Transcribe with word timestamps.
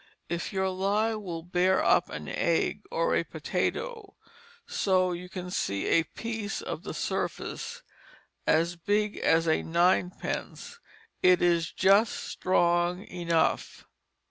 If 0.29 0.51
your 0.51 0.69
Lye 0.69 1.13
will 1.13 1.43
bear 1.43 1.85
up 1.85 2.09
an 2.09 2.27
Egg 2.27 2.85
or 2.89 3.15
a 3.15 3.23
Potato 3.23 4.15
so 4.65 5.11
you 5.11 5.29
can 5.29 5.51
see 5.51 5.85
a 5.85 6.01
piece 6.05 6.59
of 6.59 6.81
the 6.81 6.95
Surface 6.95 7.83
as 8.47 8.75
big 8.75 9.17
as 9.17 9.47
a 9.47 9.61
Ninepence 9.61 10.79
it 11.21 11.39
is 11.43 11.71
just 11.71 12.13
strong 12.15 13.03
enough." 13.03 13.85